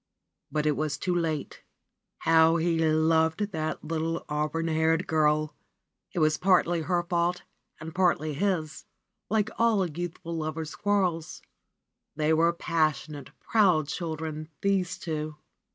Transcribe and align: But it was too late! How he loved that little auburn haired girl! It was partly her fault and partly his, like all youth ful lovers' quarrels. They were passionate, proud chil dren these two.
But 0.51 0.65
it 0.65 0.75
was 0.75 0.97
too 0.97 1.13
late! 1.13 1.61
How 2.21 2.55
he 2.55 2.79
loved 2.79 3.51
that 3.51 3.83
little 3.83 4.25
auburn 4.27 4.67
haired 4.67 5.05
girl! 5.05 5.55
It 6.11 6.17
was 6.17 6.39
partly 6.39 6.81
her 6.81 7.03
fault 7.03 7.43
and 7.79 7.93
partly 7.93 8.33
his, 8.33 8.85
like 9.29 9.51
all 9.59 9.85
youth 9.87 10.17
ful 10.23 10.35
lovers' 10.37 10.73
quarrels. 10.75 11.43
They 12.15 12.33
were 12.33 12.51
passionate, 12.51 13.29
proud 13.41 13.89
chil 13.89 14.15
dren 14.15 14.49
these 14.63 14.97
two. 14.97 15.35